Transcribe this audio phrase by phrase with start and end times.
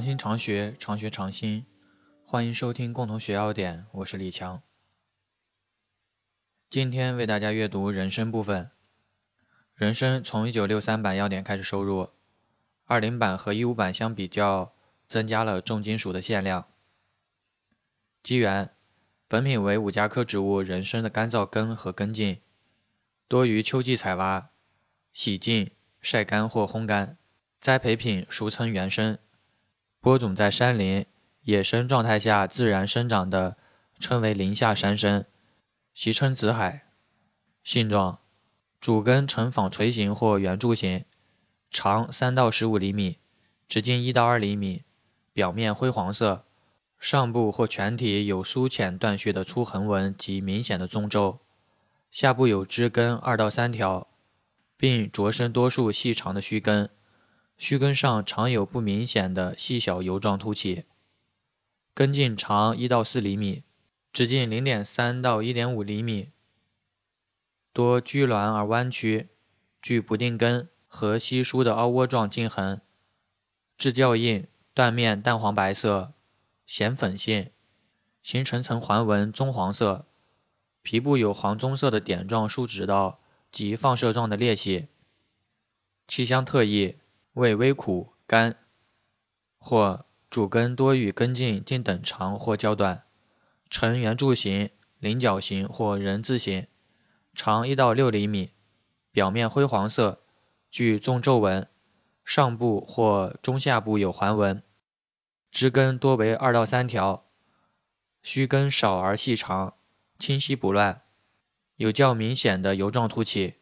[0.00, 1.66] 常新常学，常学常新。
[2.24, 4.62] 欢迎收听共同学要点，我是李强。
[6.70, 8.70] 今天为大家阅读人参部分。
[9.74, 12.08] 人参从一九六三版要点开始收入，
[12.86, 14.72] 二零版和一五版相比较，
[15.06, 16.68] 增加了重金属的限量。
[18.22, 18.70] 机缘：
[19.28, 22.40] 本品为五加科植物人参的干燥根和根茎，
[23.28, 24.48] 多于秋季采挖，
[25.12, 25.70] 洗净、
[26.00, 27.18] 晒干或烘干。
[27.60, 29.18] 栽培品俗称原生，
[30.02, 31.04] 播种在山林
[31.42, 33.58] 野生状态下自然生长的，
[33.98, 35.26] 称为林下山参，
[35.92, 36.86] 习称紫海。
[37.62, 38.18] 性状：
[38.80, 41.04] 主根呈纺锤形或圆柱形，
[41.70, 43.18] 长三到十五厘米，
[43.68, 44.84] 直径一到二厘米，
[45.34, 46.46] 表面灰黄色，
[46.98, 51.40] 上部或全体有疏浅断续的粗横纹及明显的纵皱，
[52.10, 54.08] 下部有枝根二到三条，
[54.78, 56.88] 并着生多数细长的须根。
[57.60, 60.86] 须根上常有不明显的细小油状凸起，
[61.92, 63.64] 根茎长一到四厘米，
[64.14, 66.30] 直径零点三到一点五厘米，
[67.74, 69.28] 多居挛而弯曲，
[69.82, 72.80] 具不定根和稀疏的凹窝状茎痕，
[73.76, 76.14] 质较硬，断面淡黄白色，
[76.64, 77.50] 显粉性，
[78.22, 80.06] 形成层环纹棕黄色，
[80.80, 83.20] 皮部有黄棕色的点状树脂道
[83.52, 84.86] 及放射状的裂隙，
[86.08, 86.96] 气香特异。
[87.34, 88.56] 味微苦甘，
[89.56, 93.04] 或主根多与根茎近等长或较短，
[93.70, 96.66] 呈圆柱形、菱角形或人字形，
[97.32, 98.54] 长一到六厘米，
[99.12, 100.24] 表面灰黄色，
[100.72, 101.68] 具纵皱纹，
[102.24, 104.64] 上部或中下部有环纹，
[105.52, 107.28] 枝根多为二到三条，
[108.24, 109.74] 须根少而细长，
[110.18, 111.02] 清晰不乱，
[111.76, 113.58] 有较明显的油状凸起，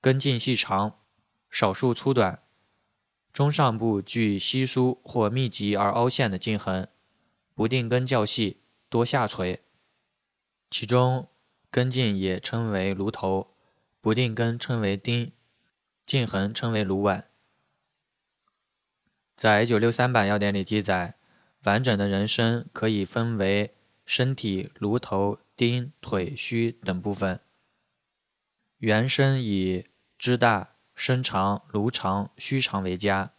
[0.00, 0.98] 根茎细长，
[1.48, 2.41] 少数粗短。
[3.32, 6.88] 中上部具稀疏或密集而凹陷的茎痕，
[7.54, 8.58] 不定根较细，
[8.90, 9.62] 多下垂。
[10.70, 11.28] 其中
[11.70, 13.54] 根茎也称为芦头，
[14.02, 15.32] 不定根称为丁，
[16.04, 17.30] 茎痕称为芦碗。
[19.34, 21.14] 在一九六三版要典里记载，
[21.64, 27.40] 完整的人参可以分为身体、芦头、丁、腿、须等部分。
[28.76, 29.86] 原参以
[30.18, 30.71] 枝大。
[31.04, 33.32] 身长、颅长、须长为佳。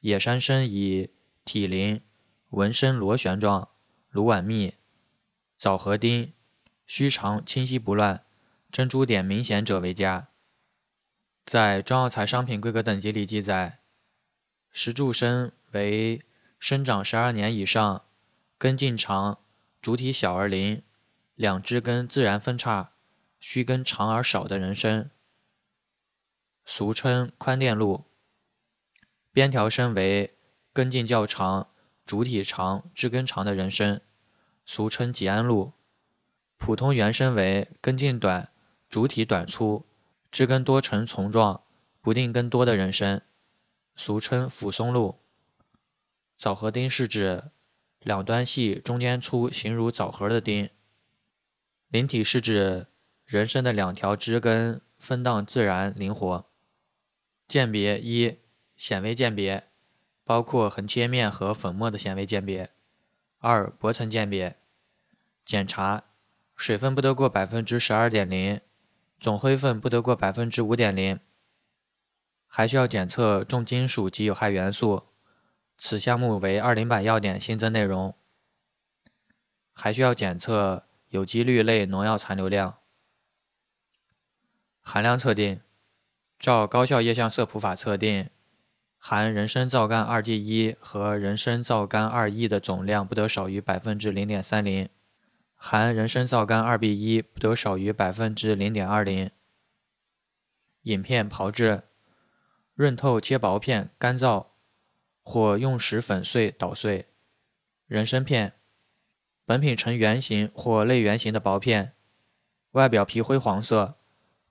[0.00, 1.08] 野山参以
[1.42, 2.02] 体鳞、
[2.50, 3.70] 纹身螺旋状、
[4.10, 4.74] 芦碗密。
[5.56, 6.34] 枣核丁
[6.86, 8.22] 须长、清晰不乱、
[8.70, 10.28] 珍珠点明显者为佳。
[11.46, 13.78] 在中药材商品规格等级里记载，
[14.70, 16.20] 石柱参为
[16.58, 18.04] 生长十二年以上，
[18.58, 19.38] 根茎长，
[19.80, 20.82] 主体小而鳞，
[21.34, 22.90] 两枝根自然分叉，
[23.40, 25.10] 须根长而少的人参。
[26.64, 28.04] 俗称宽甸路。
[29.32, 30.36] 边条参为
[30.72, 31.68] 根茎较长、
[32.06, 34.00] 主体长、枝根长的人参，
[34.64, 35.72] 俗称吉安路。
[36.56, 38.50] 普通原参为根茎短、
[38.88, 39.84] 主体短粗、
[40.30, 41.62] 枝根多呈丛状、
[42.00, 43.22] 不定根多的人参，
[43.94, 45.20] 俗称抚松露。
[46.38, 47.50] 枣核丁是指
[48.00, 50.70] 两端细、中间粗、形如枣核的丁。
[51.88, 52.86] 灵体是指
[53.24, 56.46] 人参的两条枝根分档自然灵活。
[57.46, 58.38] 鉴别一，
[58.76, 59.68] 显微鉴别，
[60.24, 62.68] 包括横切面和粉末的显微鉴别；
[63.38, 64.56] 二，薄层鉴别，
[65.44, 66.04] 检查
[66.56, 68.60] 水分不得过百分之十二点零，
[69.20, 71.20] 总灰分不得过百分之五点零，
[72.46, 75.04] 还需要检测重金属及有害元素。
[75.76, 78.14] 此项目为二零版要点新增内容。
[79.72, 82.78] 还需要检测有机氯类农药残留量。
[84.80, 85.60] 含量测定。
[86.44, 88.28] 照高效液相色谱法测定，
[88.98, 94.90] 含人参皂苷二 G 一和人参皂苷二 E 的总量不得少于百分之零点三零，
[95.54, 99.30] 含人参皂苷二 B 一不得少于百分之零点二零。
[100.82, 101.84] 饮片炮制，
[102.74, 104.48] 润透切薄片，干燥
[105.22, 107.06] 或用石粉碎捣碎。
[107.86, 108.52] 人参片，
[109.46, 111.94] 本品呈圆形或类圆形的薄片，
[112.72, 113.96] 外表皮灰黄色。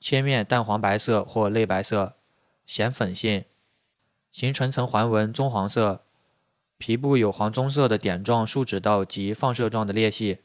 [0.03, 2.17] 切面淡黄白色或类白色，
[2.65, 3.45] 显粉性，
[4.33, 6.03] 形成层环纹棕黄色，
[6.77, 10.39] 皮部有黄棕色的点状树脂道及放射状的裂隙，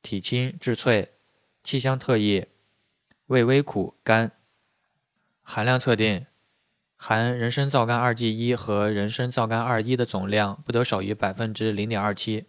[0.00, 1.14] 体轻质脆，
[1.64, 2.46] 气香特异，
[3.26, 4.30] 味微苦甘。
[5.42, 6.24] 含量测定：
[6.94, 12.46] 含人参皂苷二 G 一和人参皂苷二一的总量不得少于百分之零点二七，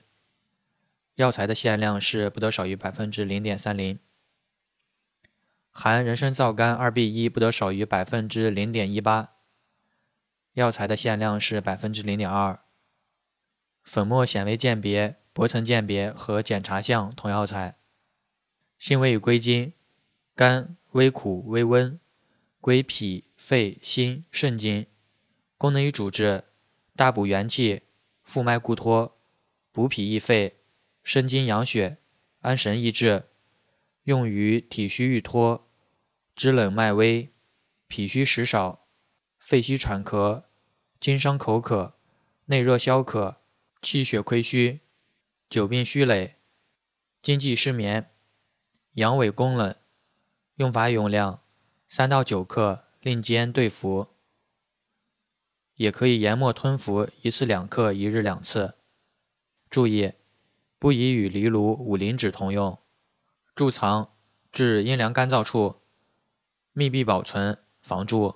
[1.16, 3.98] 药材的限量是不得少于百分之零点三零。
[5.80, 9.36] 含人参皂苷二 B 一不得少于百分之零点一八，
[10.54, 12.60] 药材的限量是百分之零点二。
[13.84, 17.78] 粉末显微鉴别、薄层鉴别和检查项同药材。
[18.80, 19.72] 性味与归经：
[20.34, 22.00] 甘，微苦，微温，
[22.60, 24.88] 归脾、肺、心、肾经。
[25.60, 26.46] 功能与主治：
[26.96, 27.84] 大补元气，
[28.24, 29.20] 复脉固脱，
[29.72, 30.58] 补脾益肺，
[31.04, 31.98] 生津养血，
[32.40, 33.26] 安神益智。
[34.06, 35.67] 用于体虚欲脱、
[36.38, 37.34] 肢冷脉微、
[37.88, 38.86] 脾虚食少、
[39.40, 40.44] 肺虚喘咳、
[41.00, 41.96] 经伤口渴、
[42.46, 43.38] 内热消渴、
[43.82, 44.82] 气血亏虚、
[45.50, 46.36] 久病虚累、
[47.24, 48.12] 经悸失眠。
[48.94, 49.76] 阳痿宫冷，
[50.58, 51.42] 用法用量：
[51.90, 54.10] 三到九克，令煎对服。
[55.78, 58.76] 也可以研末吞服，一次两克，一日两次。
[59.72, 60.14] 注意，
[60.78, 62.78] 不宜与藜芦、五灵脂同用。
[63.56, 64.14] 贮藏
[64.52, 65.82] 至阴凉干燥处，
[66.78, 68.36] 密闭保存，防住。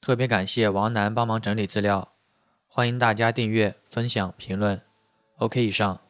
[0.00, 2.14] 特别感谢王楠帮忙整理资料，
[2.66, 4.80] 欢迎大家订阅、分享、评论。
[5.36, 6.00] OK，以上。